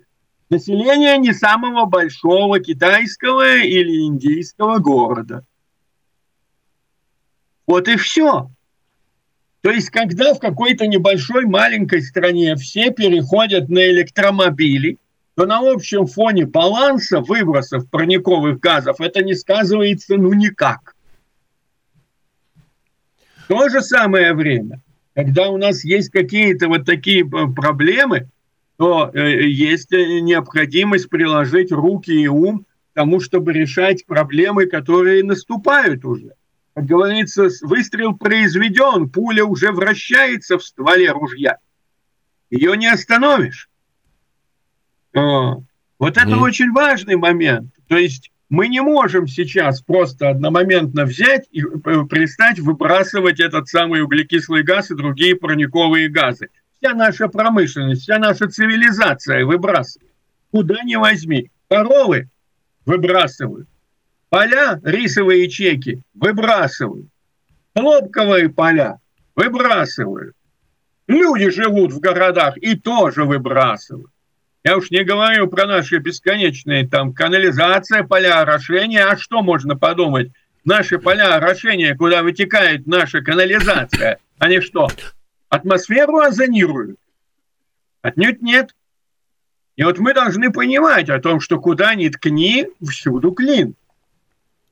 Население 0.50 1.16
не 1.18 1.32
самого 1.32 1.86
большого 1.86 2.58
китайского 2.58 3.58
или 3.58 4.02
индийского 4.02 4.78
города. 4.78 5.44
Вот 7.66 7.86
и 7.86 7.96
все. 7.96 8.50
То 9.60 9.70
есть, 9.70 9.90
когда 9.90 10.34
в 10.34 10.40
какой-то 10.40 10.88
небольшой 10.88 11.46
маленькой 11.46 12.02
стране 12.02 12.56
все 12.56 12.90
переходят 12.90 13.68
на 13.68 13.86
электромобили, 13.86 14.98
то 15.36 15.46
на 15.46 15.58
общем 15.58 16.06
фоне 16.06 16.44
баланса 16.44 17.20
выбросов 17.20 17.88
парниковых 17.88 18.58
газов 18.58 19.00
это 19.00 19.22
не 19.22 19.34
сказывается 19.34 20.16
ну 20.16 20.32
никак. 20.32 20.95
В 23.46 23.48
то 23.48 23.68
же 23.68 23.80
самое 23.80 24.34
время, 24.34 24.80
когда 25.14 25.50
у 25.50 25.56
нас 25.56 25.84
есть 25.84 26.10
какие-то 26.10 26.66
вот 26.66 26.84
такие 26.84 27.20
э, 27.22 27.46
проблемы, 27.54 28.28
то 28.76 29.08
э, 29.14 29.44
есть 29.44 29.92
э, 29.92 30.18
необходимость 30.18 31.08
приложить 31.08 31.70
руки 31.70 32.10
и 32.10 32.26
ум 32.26 32.66
к 32.90 32.94
тому, 32.94 33.20
чтобы 33.20 33.52
решать 33.52 34.04
проблемы, 34.04 34.66
которые 34.66 35.22
наступают 35.22 36.04
уже. 36.04 36.32
Как 36.74 36.86
говорится, 36.86 37.48
выстрел 37.62 38.16
произведен, 38.16 39.08
пуля 39.08 39.44
уже 39.44 39.70
вращается 39.70 40.58
в 40.58 40.64
стволе 40.64 41.12
ружья. 41.12 41.58
Ее 42.50 42.76
не 42.76 42.88
остановишь. 42.88 43.70
Вот 45.12 45.62
это 46.00 46.30
mm. 46.30 46.40
очень 46.40 46.72
важный 46.72 47.14
момент. 47.14 47.72
То 47.86 47.96
есть 47.96 48.32
мы 48.48 48.68
не 48.68 48.80
можем 48.80 49.26
сейчас 49.26 49.80
просто 49.80 50.30
одномоментно 50.30 51.04
взять 51.04 51.46
и 51.50 51.62
э, 51.62 51.64
перестать 51.64 52.60
выбрасывать 52.60 53.40
этот 53.40 53.68
самый 53.68 54.02
углекислый 54.02 54.62
газ 54.62 54.90
и 54.90 54.94
другие 54.94 55.34
парниковые 55.34 56.08
газы. 56.08 56.48
Вся 56.78 56.94
наша 56.94 57.28
промышленность, 57.28 58.02
вся 58.02 58.18
наша 58.18 58.48
цивилизация 58.48 59.44
выбрасывает. 59.44 60.12
Куда 60.52 60.82
ни 60.84 60.94
возьми. 60.94 61.50
Коровы 61.68 62.28
выбрасывают. 62.84 63.68
Поля, 64.28 64.80
рисовые 64.84 65.48
чеки 65.48 66.02
выбрасывают. 66.14 67.08
Хлопковые 67.74 68.48
поля 68.48 69.00
выбрасывают. 69.34 70.36
Люди 71.08 71.50
живут 71.50 71.92
в 71.92 72.00
городах 72.00 72.56
и 72.58 72.76
тоже 72.76 73.24
выбрасывают. 73.24 74.10
Я 74.66 74.76
уж 74.76 74.90
не 74.90 75.04
говорю 75.04 75.46
про 75.46 75.64
наши 75.64 75.98
бесконечные 75.98 76.88
там 76.88 77.14
канализация, 77.14 78.02
поля 78.02 78.40
орошения. 78.40 79.06
А 79.06 79.16
что 79.16 79.40
можно 79.40 79.76
подумать? 79.76 80.32
Наши 80.64 80.98
поля 80.98 81.36
орошения, 81.36 81.94
куда 81.94 82.24
вытекает 82.24 82.84
наша 82.84 83.22
канализация, 83.22 84.18
они 84.38 84.60
что, 84.60 84.88
атмосферу 85.48 86.18
озонируют? 86.18 86.98
Отнюдь 88.02 88.42
нет. 88.42 88.74
И 89.76 89.84
вот 89.84 90.00
мы 90.00 90.12
должны 90.12 90.50
понимать 90.50 91.10
о 91.10 91.20
том, 91.20 91.38
что 91.38 91.60
куда 91.60 91.94
ни 91.94 92.08
ткни, 92.08 92.66
всюду 92.84 93.30
клин. 93.30 93.76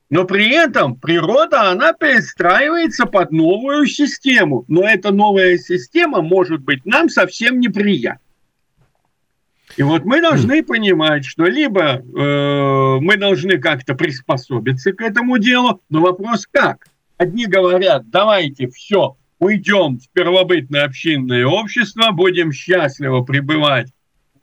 Но 0.09 0.25
при 0.25 0.53
этом 0.53 0.97
природа, 0.97 1.71
она 1.71 1.93
перестраивается 1.93 3.05
под 3.05 3.31
новую 3.31 3.85
систему. 3.85 4.65
Но 4.67 4.83
эта 4.83 5.13
новая 5.13 5.57
система 5.57 6.21
может 6.21 6.59
быть 6.63 6.85
нам 6.85 7.07
совсем 7.07 7.61
неприятна. 7.61 8.24
И 9.77 9.83
вот 9.83 10.05
мы 10.05 10.21
должны 10.21 10.63
понимать, 10.63 11.25
что 11.25 11.45
либо 11.45 11.97
э, 11.97 12.99
мы 13.01 13.17
должны 13.17 13.57
как-то 13.57 13.93
приспособиться 13.93 14.93
к 14.93 15.01
этому 15.01 15.37
делу, 15.37 15.81
но 15.89 16.01
вопрос 16.01 16.47
как? 16.49 16.87
Одни 17.17 17.45
говорят, 17.45 18.09
давайте 18.09 18.69
все, 18.69 19.17
уйдем 19.39 19.99
в 19.99 20.09
первобытное 20.13 20.85
общинное 20.85 21.45
общество, 21.45 22.11
будем 22.11 22.53
счастливо 22.53 23.21
пребывать 23.23 23.87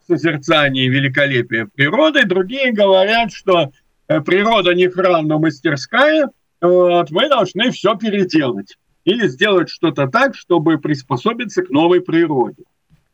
в 0.03 0.07
созерцании 0.07 0.89
великолепия 0.89 1.67
природы. 1.75 2.25
Другие 2.25 2.73
говорят, 2.73 3.33
что 3.33 3.73
э, 4.09 4.21
природа 4.21 4.75
не 4.75 4.89
храм, 4.89 5.27
но 5.27 5.39
мастерская, 5.39 6.29
вот, 6.61 7.11
мы 7.11 7.29
должны 7.31 7.71
все 7.71 7.97
переделать 7.97 8.77
или 9.05 9.27
сделать 9.29 9.71
что-то 9.71 10.09
так, 10.09 10.37
чтобы 10.37 10.79
приспособиться 10.79 11.63
к 11.63 11.71
новой 11.71 12.03
природе. 12.03 12.65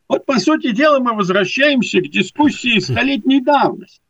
Вот, 0.08 0.24
по 0.24 0.38
сути 0.38 0.72
дела, 0.72 1.00
мы 1.00 1.14
возвращаемся 1.14 2.00
к 2.00 2.08
дискуссии 2.08 2.78
столетней 2.78 3.42
давности. 3.42 4.00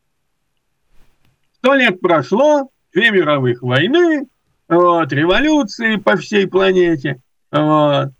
Сто 1.56 1.74
лет 1.74 2.00
прошло, 2.00 2.70
две 2.92 3.10
мировых 3.10 3.62
войны, 3.62 4.28
вот, 4.68 5.12
революции 5.12 5.96
по 5.96 6.16
всей 6.16 6.46
планете. 6.46 7.20
Вот. 7.50 8.10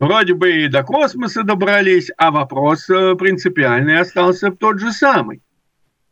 Вроде 0.00 0.34
бы 0.34 0.64
и 0.64 0.68
до 0.68 0.82
космоса 0.82 1.42
добрались, 1.42 2.10
а 2.16 2.30
вопрос 2.30 2.88
э, 2.88 3.14
принципиальный 3.16 3.98
остался 3.98 4.50
тот 4.50 4.80
же 4.80 4.92
самый. 4.92 5.42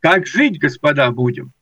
Как 0.00 0.26
жить, 0.26 0.60
господа, 0.60 1.10
будем, 1.10 1.52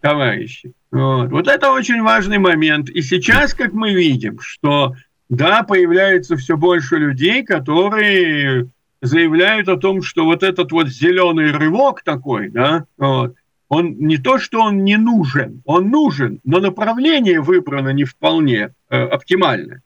товарищи? 0.00 0.74
Вот. 0.90 1.30
вот 1.30 1.48
это 1.48 1.72
очень 1.72 2.02
важный 2.02 2.36
момент. 2.36 2.90
И 2.90 3.00
сейчас, 3.00 3.54
как 3.54 3.72
мы 3.72 3.94
видим, 3.94 4.38
что 4.40 4.94
да, 5.28 5.62
появляется 5.62 6.36
все 6.36 6.56
больше 6.56 6.96
людей, 6.96 7.42
которые 7.42 8.68
заявляют 9.00 9.68
о 9.68 9.76
том, 9.76 10.02
что 10.02 10.24
вот 10.24 10.42
этот 10.42 10.72
вот 10.72 10.88
зеленый 10.88 11.50
рывок 11.50 12.02
такой, 12.02 12.48
да, 12.48 12.84
вот, 12.96 13.34
он 13.68 13.96
не 13.98 14.18
то, 14.18 14.38
что 14.38 14.60
он 14.60 14.84
не 14.84 14.96
нужен, 14.96 15.62
он 15.64 15.88
нужен, 15.88 16.40
но 16.44 16.60
направление 16.60 17.40
выбрано 17.40 17.88
не 17.88 18.04
вполне 18.04 18.74
э, 18.90 19.02
оптимальное. 19.02 19.82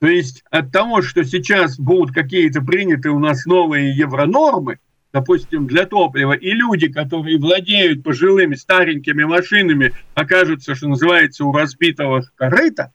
То 0.00 0.08
есть 0.08 0.42
от 0.50 0.72
того, 0.72 1.00
что 1.00 1.22
сейчас 1.22 1.78
будут 1.78 2.12
какие-то 2.12 2.60
приняты 2.60 3.10
у 3.10 3.20
нас 3.20 3.46
новые 3.46 3.96
евронормы, 3.96 4.80
допустим, 5.12 5.68
для 5.68 5.86
топлива, 5.86 6.32
и 6.32 6.50
люди, 6.50 6.90
которые 6.90 7.38
владеют 7.38 8.02
пожилыми 8.02 8.56
старенькими 8.56 9.22
машинами, 9.22 9.92
окажутся, 10.14 10.74
что 10.74 10.88
называется, 10.88 11.44
у 11.44 11.52
разбитого 11.52 12.24
корыта, 12.34 12.92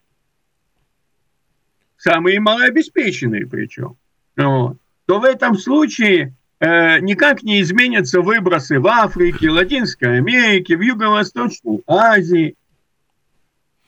самые 1.97 2.39
малообеспеченные 2.39 3.45
причем, 3.47 3.97
вот, 4.35 4.77
то 5.05 5.19
в 5.19 5.23
этом 5.23 5.57
случае 5.57 6.33
э, 6.59 6.99
никак 6.99 7.43
не 7.43 7.61
изменятся 7.61 8.21
выбросы 8.21 8.79
в 8.79 8.87
Африке, 8.87 9.49
Латинской 9.49 10.17
Америке, 10.17 10.77
в 10.77 10.81
Юго-Восточной 10.81 11.81
Азии– 11.87 12.55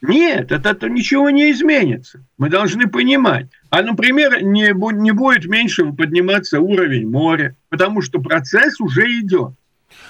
нет, 0.01 0.51
это, 0.51 0.69
это 0.69 0.87
ничего 0.89 1.29
не 1.29 1.51
изменится. 1.51 2.23
Мы 2.37 2.49
должны 2.49 2.87
понимать. 2.87 3.47
А, 3.69 3.81
например, 3.81 4.41
не, 4.41 4.73
не 5.01 5.11
будет 5.11 5.45
меньше 5.45 5.91
подниматься 5.91 6.61
уровень 6.61 7.09
моря, 7.09 7.55
потому 7.69 8.01
что 8.01 8.21
процесс 8.21 8.79
уже 8.79 9.03
идет. 9.19 9.53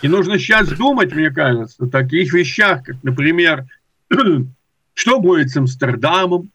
И 0.01 0.07
нужно 0.07 0.37
сейчас 0.37 0.69
думать, 0.69 1.13
мне 1.13 1.31
кажется, 1.31 1.85
о 1.85 1.89
таких 1.89 2.33
вещах, 2.33 2.83
как, 2.83 2.97
например, 3.03 3.65
что 4.93 5.19
будет 5.19 5.49
с 5.49 5.57
Амстердамом, 5.57 6.51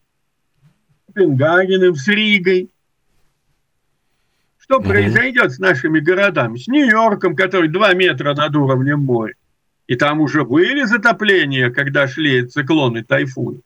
Копенгагеном, 1.15 1.95
с 1.95 2.09
Ригой, 2.09 2.71
что 4.59 4.81
произойдет 4.81 5.53
с 5.53 5.59
нашими 5.59 6.01
городами, 6.01 6.59
с 6.59 6.67
Нью-Йорком, 6.67 7.37
который 7.37 7.69
2 7.69 7.95
метра 7.95 8.35
над 8.35 8.57
уровнем 8.57 9.01
моря. 9.01 9.35
И 9.87 9.97
там 9.97 10.21
уже 10.21 10.45
были 10.45 10.85
затопления, 10.85 11.71
когда 11.71 12.09
шли 12.09 12.47
циклоны, 12.47 13.05
тайфуны. 13.05 13.61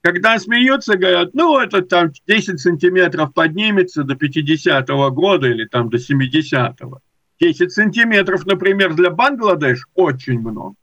Когда 0.00 0.38
смеются, 0.38 0.96
говорят, 0.96 1.34
ну, 1.34 1.58
это 1.58 1.82
там 1.82 2.12
10 2.26 2.60
сантиметров 2.60 3.34
поднимется 3.34 4.04
до 4.04 4.14
50-го 4.14 5.10
года 5.10 5.48
или 5.48 5.66
там 5.66 5.90
до 5.90 5.98
70-го. 5.98 7.00
10 7.40 7.72
сантиметров, 7.72 8.46
например, 8.46 8.94
для 8.94 9.10
Бангладеш 9.10 9.86
очень 9.94 10.40
много. 10.40 10.74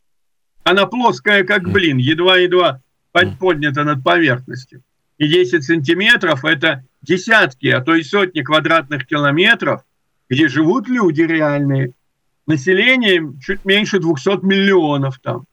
Она 0.63 0.85
плоская, 0.85 1.43
как 1.43 1.69
блин, 1.69 1.97
едва-едва 1.97 2.81
поднята 3.11 3.83
над 3.83 4.03
поверхностью. 4.03 4.83
И 5.17 5.27
10 5.27 5.63
сантиметров– 5.63 6.43
это 6.45 6.83
десятки, 7.01 7.67
а 7.67 7.81
то 7.81 7.95
и 7.95 8.03
сотни 8.03 8.41
квадратных 8.41 9.05
километров, 9.05 9.83
где 10.29 10.47
живут 10.47 10.87
люди 10.87 11.21
реальные– 11.21 11.93
населением 12.45 13.39
чуть 13.39 13.65
меньше 13.65 13.99
200 13.99 14.45
миллионов 14.45 15.19
там. 15.19 15.45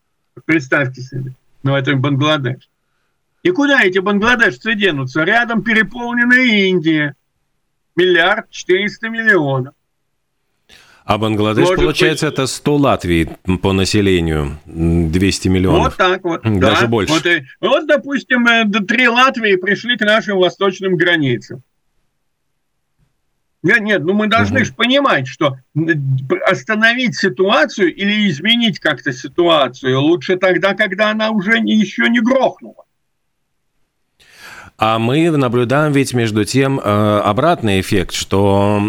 Представьте 0.45 1.03
себе. 1.03 1.35
Ну, 1.63 1.77
это 1.77 1.95
Бангладеш. 1.97 2.69
И 3.43 3.51
куда 3.51 3.83
эти 3.83 3.99
бангладешцы 3.99 4.75
денутся? 4.75 5.25
Рядом 5.25 5.63
переполненная 5.63 6.69
Индия. 6.69 7.15
Миллиард 7.97 8.51
четыреста 8.51 9.09
миллионов. 9.09 9.75
А 11.05 11.19
Бангладеш, 11.19 11.67
Может 11.67 11.77
получается, 11.77 12.27
быть... 12.27 12.35
это 12.35 12.47
100 12.47 12.77
Латвий 12.77 13.29
по 13.63 13.73
населению, 13.73 14.59
200 14.67 15.49
миллионов. 15.49 15.85
Вот 15.85 15.97
так 15.97 16.25
вот. 16.25 16.43
Даже 16.43 16.83
да. 16.83 16.87
больше. 16.87 17.13
Вот, 17.13 17.27
и, 17.27 17.45
вот, 17.61 17.87
допустим, 17.87 18.47
э, 18.47 18.65
три 18.87 19.09
Латвии 19.09 19.57
пришли 19.57 19.97
к 19.97 20.03
нашим 20.03 20.39
восточным 20.39 20.97
границам. 20.97 21.63
Нет, 23.63 23.81
нет, 23.81 24.03
ну 24.03 24.15
мы 24.15 24.27
должны 24.27 24.61
угу. 24.61 24.65
же 24.65 24.73
понимать, 24.73 25.27
что 25.27 25.59
остановить 26.47 27.15
ситуацию 27.17 27.95
или 27.95 28.31
изменить 28.31 28.79
как-то 28.79 29.13
ситуацию 29.13 30.01
лучше 30.01 30.37
тогда, 30.37 30.75
когда 30.75 31.11
она 31.11 31.31
уже 31.31 31.61
не, 31.61 31.77
еще 31.77 32.09
не 32.09 32.21
грохнула. 32.21 32.85
А 34.83 34.99
мы 34.99 35.31
наблюдаем 35.31 35.93
ведь 35.93 36.15
между 36.15 36.47
тем 36.47 36.81
э, 36.81 37.21
обратный 37.23 37.83
эффект, 37.83 38.15
что 38.15 38.81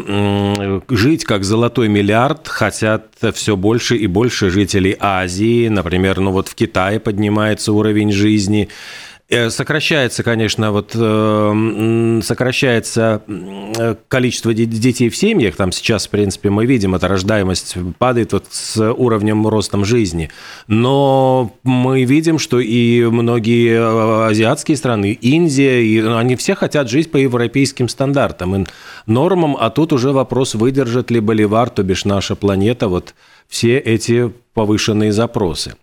жить 0.88 1.26
как 1.26 1.44
золотой 1.44 1.90
миллиард 1.90 2.48
хотят 2.48 3.08
все 3.34 3.58
больше 3.58 3.98
и 3.98 4.08
больше 4.08 4.52
жителей 4.52 4.96
Азии. 4.98 5.68
Например, 5.68 6.22
ну 6.22 6.32
вот 6.32 6.48
в 6.48 6.56
Китае 6.56 7.02
поднимается 7.02 7.74
уровень 7.74 8.14
жизни. 8.14 8.70
Э, 9.32 9.50
сокращается, 9.50 10.24
конечно, 10.24 10.74
вот 10.74 10.92
э, 10.94 12.20
сокращается 12.22 13.22
количество 14.10 14.54
детей 14.54 15.10
в 15.10 15.16
семьях. 15.16 15.56
Там 15.56 15.72
сейчас, 15.72 16.08
в 16.08 16.10
принципе, 16.10 16.50
мы 16.50 16.66
видим, 16.66 16.96
эта 16.96 17.08
рождаемость 17.08 17.78
падает 17.98 18.34
вот 18.34 18.48
с 18.52 18.92
уровнем 18.92 19.48
ростом 19.48 19.86
жизни. 19.86 20.30
Но 20.68 21.56
мы 21.64 22.04
видим, 22.04 22.40
что 22.40 22.60
и 22.60 23.06
многие 23.06 23.76
э, 23.76 24.28
азиатские 24.32 24.76
страны, 24.76 25.18
Индия, 25.22 25.82
и, 25.82 26.02
ну, 26.02 26.18
они 26.18 26.36
все 26.36 26.54
хотят 26.54 26.90
жить 26.90 27.10
по 27.10 27.16
европейским 27.16 27.88
стандартам 27.88 28.56
и 28.58 28.66
нормам, 29.06 29.56
а 29.58 29.70
тут 29.70 29.94
уже 29.94 30.12
вопрос, 30.12 30.56
выдержит 30.56 31.10
ли 31.10 31.22
Боливар, 31.22 31.70
то 31.70 31.84
бишь 31.84 32.04
наша 32.04 32.36
планета, 32.36 32.90
вот 32.90 33.16
все 33.48 33.78
эти 33.78 34.34
повышенные 34.54 35.14
запросы. 35.14 35.76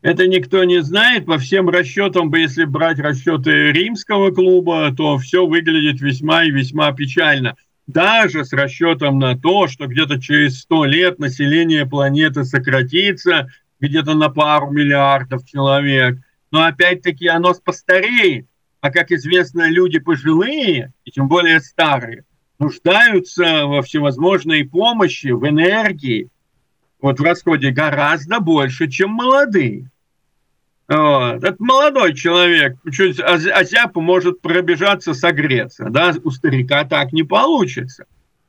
Это 0.00 0.28
никто 0.28 0.62
не 0.64 0.80
знает. 0.82 1.26
По 1.26 1.38
всем 1.38 1.68
расчетам, 1.68 2.32
если 2.32 2.64
брать 2.64 3.00
расчеты 3.00 3.72
римского 3.72 4.30
клуба, 4.30 4.94
то 4.96 5.18
все 5.18 5.44
выглядит 5.44 6.00
весьма 6.00 6.44
и 6.44 6.50
весьма 6.50 6.92
печально. 6.92 7.56
Даже 7.88 8.44
с 8.44 8.52
расчетом 8.52 9.18
на 9.18 9.36
то, 9.36 9.66
что 9.66 9.86
где-то 9.86 10.20
через 10.20 10.60
100 10.60 10.84
лет 10.84 11.18
население 11.18 11.84
планеты 11.86 12.44
сократится 12.44 13.48
где-то 13.80 14.14
на 14.14 14.28
пару 14.28 14.70
миллиардов 14.70 15.44
человек. 15.44 16.18
Но 16.52 16.64
опять-таки 16.64 17.26
оно 17.26 17.54
постареет. 17.54 18.46
А 18.80 18.92
как 18.92 19.10
известно, 19.10 19.68
люди 19.68 19.98
пожилые, 19.98 20.92
и 21.04 21.10
тем 21.10 21.26
более 21.26 21.60
старые, 21.60 22.24
нуждаются 22.60 23.66
во 23.66 23.82
всевозможной 23.82 24.64
помощи, 24.64 25.28
в 25.28 25.48
энергии, 25.48 26.28
вот 27.00 27.20
в 27.20 27.22
расходе 27.22 27.70
гораздо 27.70 28.40
больше, 28.40 28.88
чем 28.88 29.10
молодые. 29.10 29.90
Вот. 30.88 31.44
Это 31.44 31.56
молодой 31.58 32.14
человек, 32.14 32.76
чуть 32.90 33.20
озяпу 33.20 34.00
может 34.00 34.40
пробежаться, 34.40 35.12
согреться. 35.12 35.88
Да? 35.90 36.14
У 36.24 36.30
старика 36.30 36.84
так 36.84 37.12
не 37.12 37.22
получится. 37.22 38.06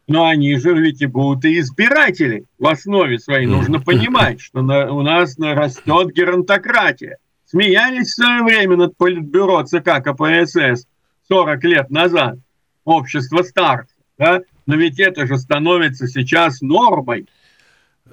Но 0.08 0.26
они 0.26 0.56
же 0.58 0.74
ведь 0.74 1.02
и 1.02 1.06
будут 1.06 1.46
и 1.46 1.60
избиратели 1.60 2.46
в 2.58 2.66
основе 2.66 3.20
своей. 3.20 3.46
Нужно 3.46 3.80
понимать, 3.80 4.42
что 4.42 4.62
на, 4.62 4.92
у 4.92 5.04
нас 5.04 5.38
растет 5.38 6.14
геронтократия. 6.14 7.18
Смеялись 7.46 8.08
в 8.08 8.16
свое 8.16 8.44
время 8.44 8.76
над 8.76 8.98
политбюро 8.98 9.64
ЦК 9.64 10.02
КПСС 10.04 10.88
40 11.28 11.64
лет 11.66 11.90
назад. 11.92 12.38
Общество 12.86 13.44
старцев. 13.44 13.98
Да? 14.18 14.42
Но 14.66 14.76
ведь 14.76 15.00
это 15.00 15.28
же 15.28 15.38
становится 15.38 16.08
сейчас 16.08 16.62
нормой. 16.62 17.28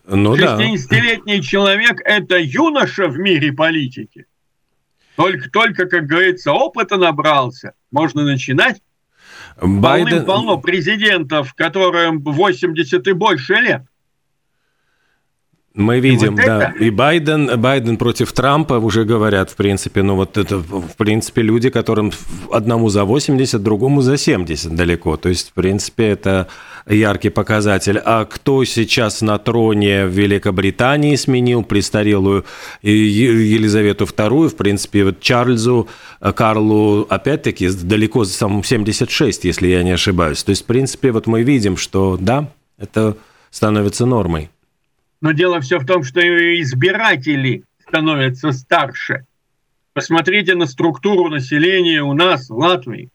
Ну, 0.04 0.34
60-летний 0.36 1.38
да. 1.38 1.42
человек– 1.42 2.00
это 2.04 2.38
юноша 2.38 3.08
в 3.08 3.18
мире 3.18 3.52
политики. 3.52 4.26
Только, 5.16 5.50
только, 5.50 5.86
как 5.86 6.06
говорится, 6.06 6.52
опыта 6.52 6.96
набрался. 6.96 7.72
Можно 7.90 8.24
начинать. 8.24 8.82
Байден... 9.60 10.08
Полным-полно 10.08 10.58
президентов, 10.58 11.54
которым 11.54 12.22
80 12.22 13.06
и 13.06 13.12
больше 13.12 13.54
лет. 13.54 13.82
Мы 15.76 16.00
видим, 16.00 16.36
вот 16.36 16.44
да. 16.46 16.70
Это... 16.70 16.84
И 16.84 16.88
Байден, 16.88 17.60
Байден 17.60 17.98
против 17.98 18.32
Трампа 18.32 18.78
уже 18.78 19.04
говорят, 19.04 19.50
в 19.50 19.56
принципе, 19.56 20.02
ну 20.02 20.16
вот 20.16 20.38
это, 20.38 20.56
в 20.56 20.96
принципе, 20.96 21.42
люди, 21.42 21.68
которым 21.68 22.12
одному 22.50 22.88
за 22.88 23.04
80, 23.04 23.62
другому 23.62 24.00
за 24.00 24.16
70 24.16 24.74
далеко. 24.74 25.18
То 25.18 25.28
есть, 25.28 25.50
в 25.50 25.52
принципе, 25.52 26.06
это 26.06 26.48
яркий 26.88 27.28
показатель. 27.28 28.00
А 28.02 28.24
кто 28.24 28.64
сейчас 28.64 29.20
на 29.20 29.36
троне 29.36 30.06
в 30.06 30.12
Великобритании 30.12 31.14
сменил 31.14 31.62
престарелую 31.62 32.46
Елизавету 32.80 34.06
II? 34.06 34.48
В 34.48 34.56
принципе, 34.56 35.04
вот 35.04 35.20
Чарльзу, 35.20 35.88
э, 36.22 36.32
Карлу, 36.32 37.02
опять-таки, 37.02 37.68
далеко 37.68 38.24
за 38.24 38.32
самым 38.32 38.64
76, 38.64 39.44
если 39.44 39.68
я 39.68 39.82
не 39.82 39.90
ошибаюсь. 39.90 40.42
То 40.42 40.50
есть, 40.50 40.62
в 40.62 40.66
принципе, 40.66 41.12
вот 41.12 41.26
мы 41.26 41.42
видим, 41.42 41.76
что, 41.76 42.16
да, 42.18 42.48
это 42.78 43.18
становится 43.50 44.06
нормой. 44.06 44.48
Но 45.26 45.32
дело 45.32 45.60
все 45.60 45.80
в 45.80 45.84
том, 45.84 46.04
что 46.04 46.20
избиратели 46.20 47.64
становятся 47.80 48.52
старше. 48.52 49.26
Посмотрите 49.92 50.54
на 50.54 50.66
структуру 50.66 51.28
населения 51.28 52.00
у 52.00 52.12
нас, 52.12 52.48
в 52.48 52.56
Латвии. 52.56 53.10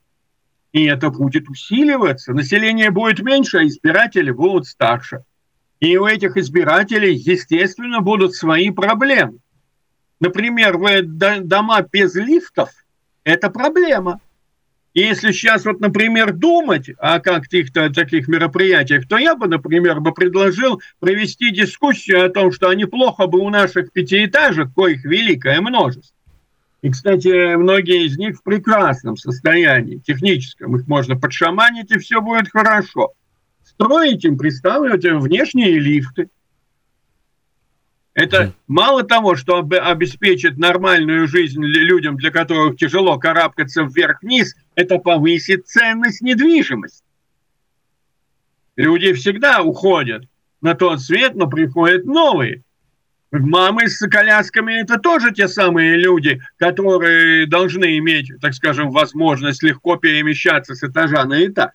И 0.74 0.84
это 0.84 1.10
будет 1.10 1.48
усиливаться. 1.48 2.34
Население 2.34 2.92
будет 2.92 3.22
меньше, 3.22 3.60
а 3.60 3.66
избиратели 3.66 4.32
будут 4.32 4.68
старше. 4.68 5.24
И 5.80 5.96
у 5.96 6.06
этих 6.06 6.36
избирателей, 6.36 7.14
естественно, 7.14 8.02
будут 8.02 8.36
свои 8.36 8.72
проблемы. 8.72 9.38
Например, 10.20 10.78
дома 11.44 11.82
без 11.82 12.14
лифтов– 12.16 12.72
это 13.24 13.50
проблема. 13.50 14.20
И 14.94 15.02
если 15.02 15.32
сейчас 15.32 15.66
вот, 15.66 15.80
например, 15.80 16.34
думать 16.34 16.90
о 16.98 17.20
каких-то 17.20 17.90
таких 17.94 18.28
мероприятиях, 18.28 19.08
то 19.08 19.18
я 19.18 19.36
бы, 19.36 19.48
например, 19.48 20.02
бы 20.02 20.14
предложил 20.14 20.82
провести 21.00 21.52
дискуссию 21.52 22.26
о 22.26 22.30
том, 22.30 22.52
что 22.52 22.74
неплохо 22.74 23.28
бы 23.28 23.40
у 23.40 23.50
наших 23.50 23.92
пятиэтажек, 23.94 24.74
коих 24.74 25.06
великое 25.06 25.62
множество, 25.62 26.16
и, 26.82 26.90
кстати, 26.90 27.56
многие 27.56 28.06
из 28.06 28.18
них 28.18 28.38
в 28.38 28.44
прекрасном 28.44 29.16
состоянии, 29.16 29.98
техническом. 30.00 30.76
Их 30.76 30.88
можно 30.88 31.16
подшаманить, 31.16 31.92
и 31.92 32.00
все 32.00 32.22
будет 32.22 32.50
хорошо. 32.50 33.14
Строить 33.64 34.26
им, 34.26 34.38
представить 34.38 35.04
внешние 35.04 35.80
лифты– 35.80 36.30
это 38.14 38.54
мало 38.68 39.04
того, 39.04 39.36
что 39.36 39.60
обеспечит 39.60 40.58
нормальную 40.58 41.28
жизнь 41.28 41.64
людям, 41.64 42.18
для 42.18 42.32
которых 42.32 42.78
тяжело 42.78 43.18
карабкаться 43.18 43.84
вверх-вниз, 43.84 44.56
это 44.76 44.98
повысит 44.98 45.68
ценность 45.68 46.22
недвижимости. 46.22 47.04
Люди 48.76 49.14
всегда 49.14 49.62
уходят 49.62 50.26
на 50.62 50.76
тот 50.76 51.02
свет, 51.02 51.36
но 51.36 51.48
приходят 51.48 52.06
новые. 52.06 52.64
Мамы 53.32 53.88
с 53.88 54.06
колясками– 54.10 54.82
это 54.82 55.00
тоже 55.00 55.32
те 55.32 55.48
самые 55.48 55.96
люди, 55.96 56.42
которые 56.58 57.48
должны 57.48 57.98
иметь, 57.98 58.30
так 58.42 58.54
скажем, 58.54 58.92
возможность 58.92 59.64
легко 59.64 59.96
перемещаться 59.96 60.76
с 60.76 60.84
этажа 60.84 61.24
на 61.24 61.46
этаж. 61.46 61.72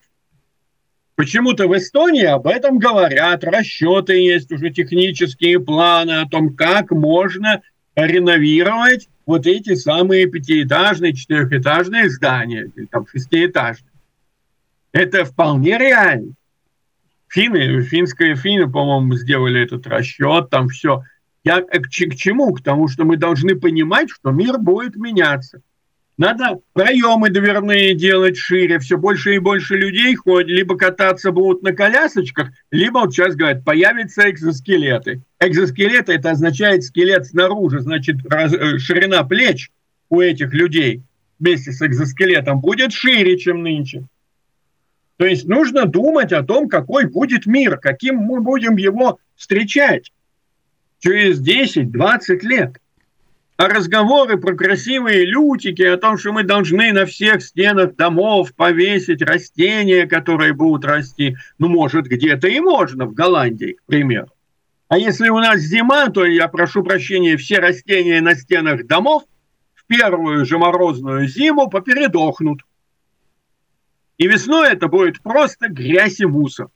Почему-то 1.17 1.67
в 1.67 1.75
Эстонии 1.75 2.25
об 2.25 2.45
этом 2.45 2.77
говорят, 2.77 3.43
расчеты 3.43 4.13
есть 4.13 4.51
уже 4.51 4.69
технические 4.69 5.59
планы 5.59 6.21
о 6.21 6.27
том, 6.27 6.53
как 6.53 6.91
можно 6.91 7.63
реновировать 7.95 9.09
вот 9.25 9.47
эти 9.47 9.73
самые 9.73 10.27
пятиэтажные, 10.27 11.13
четырехэтажные 11.15 12.11
здания, 12.11 12.71
или 12.75 12.85
там 12.85 13.07
шестиэтажные. 13.07 13.91
Это 14.91 15.25
вполне 15.25 15.79
реально. 15.79 16.33
Финны, 17.29 17.81
финская 17.81 18.35
финны, 18.35 18.71
по-моему, 18.71 19.15
сделали 19.15 19.63
этот 19.63 19.87
расчет, 19.87 20.51
там 20.51 20.69
все. 20.69 21.01
Я 21.43 21.61
к, 21.61 21.89
к 21.89 22.15
чему? 22.15 22.53
К 22.53 22.61
тому, 22.61 22.87
что 22.87 23.05
мы 23.05 23.17
должны 23.17 23.55
понимать, 23.55 24.11
что 24.11 24.29
мир 24.29 24.59
будет 24.59 24.95
меняться. 24.95 25.61
Надо 26.17 26.61
проемы 26.73 27.29
дверные 27.29 27.93
делать 27.93 28.37
шире, 28.37 28.79
все 28.79 28.97
больше 28.97 29.35
и 29.35 29.39
больше 29.39 29.75
людей 29.75 30.15
ходят, 30.15 30.49
либо 30.49 30.75
кататься 30.75 31.31
будут 31.31 31.61
на 31.61 31.73
колясочках, 31.73 32.49
либо 32.71 32.99
вот 32.99 33.13
сейчас 33.13 33.35
говорят, 33.35 33.63
появятся 33.63 34.27
экзоскелеты. 34.31 35.21
Экзоскелеты 35.39 36.13
это 36.13 36.31
означает 36.31 36.83
скелет 36.83 37.27
снаружи, 37.27 37.81
значит 37.81 38.17
раз, 38.27 38.51
э, 38.51 38.79
ширина 38.79 39.23
плеч 39.25 39.69
у 40.09 40.19
этих 40.19 40.53
людей 40.53 41.03
вместе 41.37 41.71
с 41.71 41.85
экзоскелетом 41.85 42.61
будет 42.61 42.93
шире, 42.93 43.37
чем 43.37 43.61
нынче. 43.61 44.05
То 45.17 45.25
есть 45.25 45.47
нужно 45.47 45.85
думать 45.85 46.33
о 46.33 46.41
том, 46.41 46.67
какой 46.67 47.05
будет 47.05 47.45
мир, 47.45 47.77
каким 47.77 48.17
мы 48.17 48.41
будем 48.41 48.77
его 48.77 49.19
встречать 49.35 50.11
через 50.99 51.39
10-20 51.39 52.39
лет. 52.41 52.77
А 53.57 53.67
разговоры 53.69 54.37
про 54.37 54.55
красивые 54.55 55.25
лютики, 55.25 55.81
о 55.81 55.97
том, 55.97 56.19
что 56.19 56.31
мы 56.31 56.43
должны 56.43 56.93
на 56.93 57.07
всех 57.07 57.41
стенах 57.41 57.95
домов 57.95 58.53
повесить 58.53 59.23
растения, 59.23 60.05
которые 60.05 60.53
будут 60.53 60.85
расти, 60.85 61.35
ну, 61.57 61.67
может, 61.67 62.05
где-то 62.05 62.47
и 62.47 62.59
можно, 62.59 63.07
в 63.07 63.15
Голландии, 63.15 63.73
к 63.73 63.83
примеру. 63.87 64.27
А 64.89 64.99
если 64.99 65.29
у 65.29 65.39
нас 65.39 65.59
зима, 65.59 66.07
то, 66.09 66.23
я 66.23 66.47
прошу 66.47 66.83
прощения, 66.83 67.35
все 67.35 67.57
растения 67.57 68.21
на 68.21 68.35
стенах 68.35 68.85
домов 68.85 69.23
в 69.73 69.87
первую 69.87 70.45
же 70.45 70.59
морозную 70.59 71.27
зиму 71.27 71.67
попередохнут. 71.67 72.61
И 74.19 74.27
весной 74.27 74.69
это 74.69 74.87
будет 74.87 75.19
просто 75.21 75.67
грязь 75.67 76.19
и 76.19 76.25
мусор. 76.25 76.69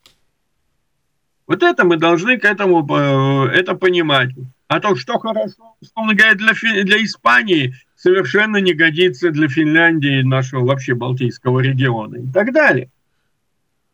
Вот 1.46 1.62
это 1.62 1.84
мы 1.84 1.96
должны 1.96 2.38
к 2.38 2.44
этому 2.44 2.84
э, 2.96 3.50
это 3.54 3.74
понимать. 3.74 4.30
А 4.72 4.80
то, 4.80 4.96
что 4.96 5.18
хорошо, 5.18 5.76
условно 5.82 6.14
говоря, 6.14 6.34
для, 6.34 6.54
для 6.84 7.04
Испании, 7.04 7.74
совершенно 7.94 8.56
не 8.56 8.72
годится 8.72 9.30
для 9.30 9.46
Финляндии, 9.46 10.22
нашего 10.22 10.64
вообще 10.64 10.94
Балтийского 10.94 11.60
региона 11.60 12.16
и 12.16 12.32
так 12.32 12.54
далее. 12.54 12.88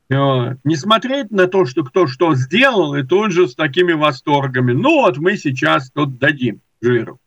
Вот. 0.09 0.59
Не 0.63 0.77
смотреть 0.77 1.33
на 1.33 1.49
то, 1.49 1.65
что 1.65 1.83
кто 1.83 2.07
что 2.07 2.37
сделал, 2.37 2.95
и 2.95 3.03
тут 3.03 3.33
же 3.33 3.49
с 3.49 3.57
такими 3.57 3.93
восторгами. 3.93 4.71
Ну 4.71 5.01
вот 5.01 5.19
мы 5.19 5.37
сейчас 5.37 5.91
тут 5.91 6.17
дадим 6.19 6.61
жиру. 6.81 7.19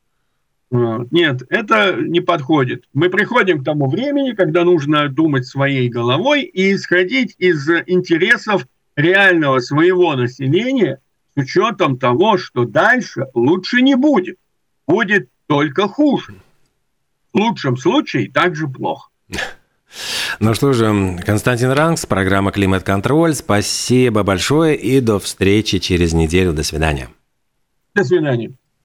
Вот. 0.69 1.11
Нет, 1.11 1.43
это 1.49 1.97
не 1.99 2.21
подходит. 2.21 2.85
Мы 2.93 3.09
приходим 3.09 3.59
к 3.59 3.65
тому 3.65 3.89
времени, 3.89 4.31
когда 4.31 4.63
нужно 4.63 5.09
думать 5.09 5.45
своей 5.45 5.89
головой 5.89 6.43
и 6.43 6.73
исходить 6.73 7.35
из 7.37 7.69
интересов 7.85 8.65
реального 8.95 9.59
своего 9.59 10.15
населения– 10.15 10.99
с 11.35 11.41
учетом 11.41 11.97
того, 11.97 12.37
что 12.37 12.65
дальше 12.65 13.25
лучше 13.33 13.81
не 13.81 13.95
будет. 13.95 14.37
Будет 14.87 15.29
только 15.47 15.87
хуже. 15.87 16.35
В 17.33 17.37
лучшем 17.37 17.77
случае 17.77 18.31
также 18.31 18.67
плохо. 18.67 19.09
Ну 20.39 20.53
что 20.53 20.71
же, 20.71 21.19
Константин 21.25 21.71
Ранкс, 21.71 22.05
программа 22.05 22.53
«Климат-контроль». 22.53 23.35
Спасибо 23.35 24.23
большое 24.23 24.77
и 24.77 25.01
до 25.01 25.19
встречи 25.19 25.79
через 25.79 26.13
неделю. 26.13 26.53
До 26.53 26.63
свидания. 26.63 27.09
До 27.93 28.05
свидания. 28.05 28.53